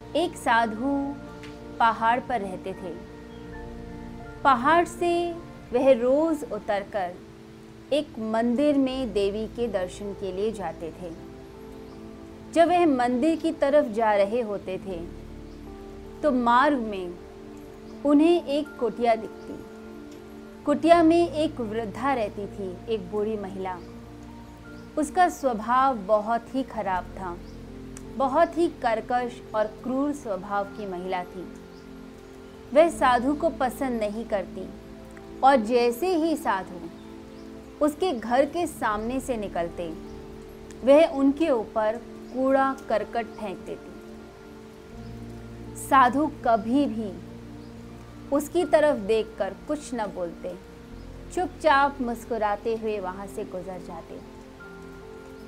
[0.00, 0.92] एक साधु
[1.78, 2.92] पहाड़ पर रहते थे।
[4.44, 5.10] पहाड़ से
[5.72, 7.12] वह रोज उतरकर
[7.92, 11.10] एक मंदिर में देवी के दर्शन के लिए जाते थे।
[12.52, 14.98] जब वह मंदिर की तरफ़ जा रहे होते थे
[16.22, 17.14] तो मार्ग में
[18.06, 19.58] उन्हें एक कुटिया दिखती।
[20.64, 23.78] कुटिया में एक वृद्धा रहती थी, एक बूढ़ी महिला।
[24.98, 27.36] उसका स्वभाव बहुत ही खराब था।
[28.20, 31.42] बहुत ही कर्कश और क्रूर स्वभाव की महिला थी।
[32.74, 34.68] वह साधु को पसंद नहीं करती
[35.44, 36.80] और जैसे ही साधु
[37.84, 39.88] उसके घर के सामने से निकलते,
[40.84, 41.96] वह उनके ऊपर
[42.34, 43.92] कूड़ा करकट फेंक देती।
[45.78, 47.10] साधु कभी भी
[48.32, 50.54] उसकी तरफ़ देखकर कुछ न बोलते,
[51.34, 54.20] चुपचाप मुस्कुराते हुए वहाँ से गुजर जाते।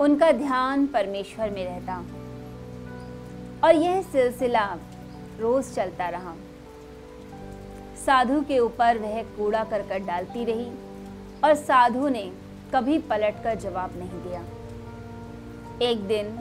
[0.00, 2.02] उनका ध्यान परमेश्वर में रहता।
[3.64, 4.64] और यह सिलसिला
[5.40, 6.34] रोज चलता रहा।
[7.96, 10.70] साधु के ऊपर वह कूड़ा करकट डालती रही
[11.44, 12.30] और साधु ने
[12.74, 14.44] कभी पलट कर जवाब नहीं दिया।
[15.82, 16.38] एक दिन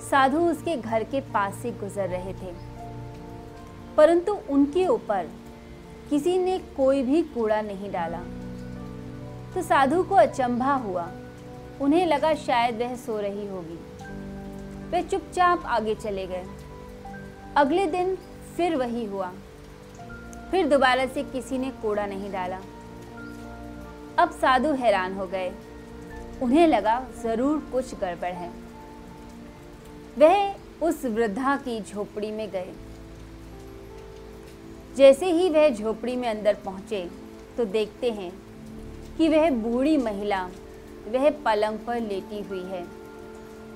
[0.00, 2.52] साधु उसके घर के पास से गुजर रहे थे,
[3.96, 5.28] परंतु उनके ऊपर
[6.10, 8.20] किसी ने कोई भी कूड़ा नहीं डाला।
[9.54, 11.08] तो साधु को अचंभा हुआ,
[11.80, 13.78] उन्हें लगा शायद वह सो रही होगी।
[14.90, 16.44] वे चुपचाप आगे चले गए।
[17.56, 18.16] अगले दिन
[18.56, 19.32] फिर वही हुआ।
[20.50, 22.60] फिर दोबारा से किसी ने कूड़ा नहीं डाला।
[24.18, 25.52] अब साधु हैरान हो गए।
[26.42, 28.50] उन्हें लगा ज़रूर कुछ गड़बड़ है।
[30.18, 32.72] वह उस वृद्धा की झोपड़ी में गए।
[34.96, 37.08] जैसे ही वह झोपड़ी में अंदर पहुँचे
[37.56, 38.32] तो देखते हैं
[39.18, 40.44] कि वह बूढ़ी महिला,
[41.08, 42.84] वह पलंग पर लेटी हुई है।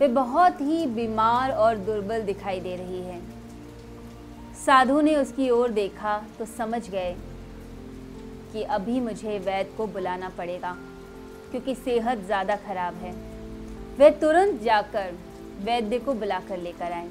[0.00, 3.20] वे बहुत ही बीमार और दुर्बल दिखाई दे रही है।
[4.56, 7.14] साधु ने उसकी ओर देखा तो समझ गए
[8.52, 10.76] कि अभी मुझे वैद्य को बुलाना पड़ेगा,
[11.50, 13.12] क्योंकि सेहत ज़्यादा खराब है।
[13.98, 15.12] वे तुरंत जाकर
[15.62, 17.08] वैद्य को बुलाकर लेकर आए।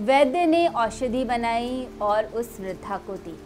[0.00, 3.36] वैद्य ने औषधि बनाई और उस वृद्धा को दी।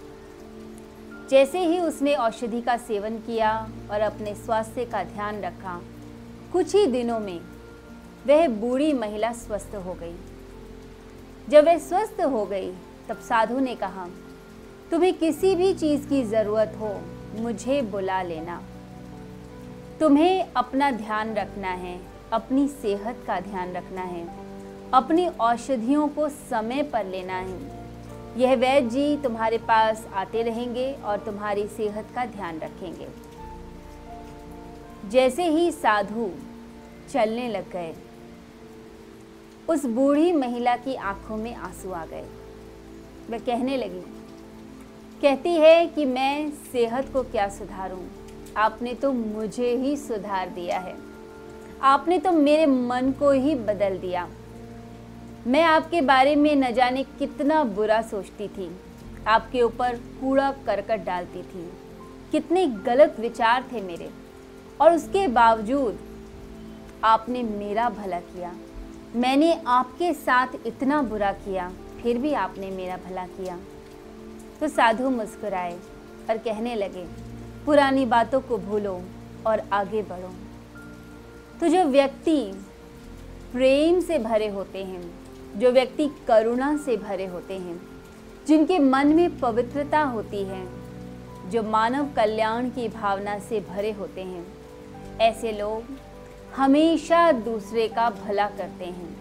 [1.31, 3.53] जैसे ही उसने औषधि का सेवन किया
[3.91, 5.81] और अपने स्वास्थ्य का ध्यान रखा,
[6.53, 7.41] कुछ ही दिनों में
[8.27, 10.15] वह बूढ़ी महिला स्वस्थ हो गई।
[11.49, 12.71] जब वह स्वस्थ हो गई,
[13.09, 14.09] तब साधु ने कहा,
[14.91, 17.00] तुम्हें किसी भी चीज़ की ज़रूरत हो,
[17.34, 18.62] मुझे बुला लेना।
[20.00, 22.00] तुम्हें अपना ध्यान रखना है,
[22.33, 24.27] अपनी सेहत का ध्यान रखना है,
[24.93, 27.83] अपनी औषधियों को समय पर लेना है।
[28.41, 33.09] यह वैद्य जी तुम्हारे पास आते रहेंगे और तुम्हारी सेहत का ध्यान रखेंगे।
[35.09, 36.31] जैसे ही साधु
[37.12, 37.94] चलने लग गए
[39.72, 42.25] उस बूढ़ी महिला की आँखों में आँसू आ गए।
[43.31, 44.00] वह कहने लगी,
[45.22, 48.03] कहती है कि मैं सेहत को क्या सुधारूं?
[48.56, 50.94] आपने तो मुझे ही सुधार दिया है।
[51.83, 54.28] आपने तो मेरे मन को ही बदल दिया।
[55.47, 58.71] मैं आपके बारे में न जाने कितना बुरा सोचती थी।
[59.27, 61.72] आपके ऊपर कूड़ा करकट डालती थी।
[62.33, 64.10] कितने गलत विचार थे मेरे।
[64.81, 65.99] और उसके बावजूद
[67.04, 68.54] आपने मेरा भला किया।
[69.17, 71.71] मैंने आपके साथ इतना बुरा किया,
[72.03, 73.59] फिर भी आपने मेरा भला किया।
[74.61, 75.73] तो साधु मुस्कुराए
[76.31, 77.05] और कहने लगे,
[77.67, 79.01] पुरानी बातों को भूलो
[79.47, 80.31] और आगे बढ़ो।
[81.61, 82.41] तो जो व्यक्ति
[83.53, 85.03] प्रेम से भरे होते हैं,
[85.56, 87.81] जो व्यक्ति करुणा से भरे होते हैं,
[88.47, 90.67] जिनके मन में पवित्रता होती है,
[91.51, 94.47] जो मानव कल्याण की भावना से भरे होते हैं,
[95.21, 95.83] ऐसे लोग
[96.57, 99.17] हमेशा दूसरे का भला करते हैं।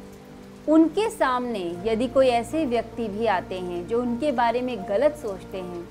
[0.68, 5.58] उनके सामने यदि कोई ऐसे व्यक्ति भी आते हैं जो उनके बारे में गलत सोचते
[5.60, 5.88] हैं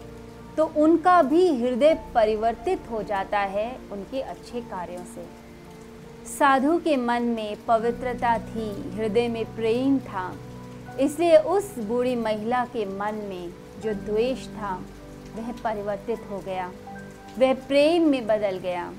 [0.56, 5.25] तो उनका भी हृदय परिवर्तित हो जाता है उनके अच्छे कार्यों से।
[6.28, 10.33] साधु के मन में पवित्रता थी, हृदय में प्रेम था,
[11.01, 13.53] इसलिए उस बूढ़ी महिला के मन में
[13.83, 14.75] जो द्वेष था,
[15.36, 16.71] वह परिवर्तित हो गया,
[17.39, 18.93] वह प्रेम में बदल गया।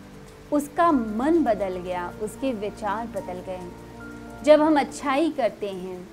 [0.51, 3.59] उसका मन बदल गया, उसके विचार बदल गए।
[4.43, 6.07] जब हम अच्छाई करते हैं,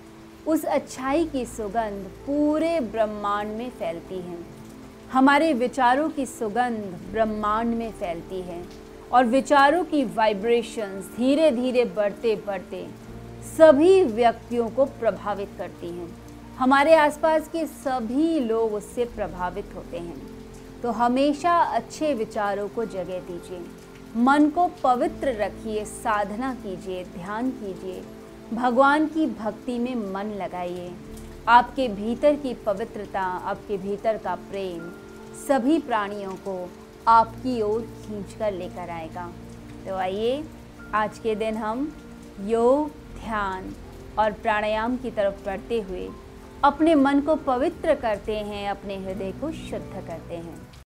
[0.47, 4.39] उस अच्छाई की सुगंध पूरे ब्रह्मांड में फैलती है।
[5.13, 8.63] हमारे विचारों की सुगंध ब्रह्मांड में फैलती है
[9.13, 12.87] और विचारों की वाइब्रेशंस धीरे धीरे बढ़ते बढ़ते
[13.57, 16.09] सभी व्यक्तियों को प्रभावित करती हैं।
[16.59, 20.17] हमारे आसपास के सभी लोग उससे प्रभावित होते हैं।
[20.83, 23.61] तो हमेशा अच्छे विचारों को जगह दीजिए।
[24.17, 28.05] मन को पवित्र रखिए, साधना कीजिए, ध्यान कीजिए।
[28.57, 30.93] भगवान की भक्ति में मन लगाइए।
[31.49, 34.91] आपके भीतर की पवित्रता, आपके भीतर का प्रेम,
[35.49, 36.71] सभी प्राणियों को
[37.09, 39.33] आपकी ओर खींच कर लेकर आएगा।
[39.87, 40.45] तो आइए,
[40.95, 41.93] आज के दिन हम
[42.41, 42.89] योग,
[43.25, 43.75] ध्यान
[44.19, 46.11] और प्राणायाम की तरफ़ बढ़ते हुए
[46.65, 50.69] अपने मन को पवित्र करते हैं, अपने हृदय को शुद्ध करते हैं।